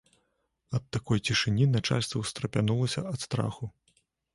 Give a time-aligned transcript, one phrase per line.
[0.79, 3.75] Ад такой цішыні начальства ўстрапянулася ад страху.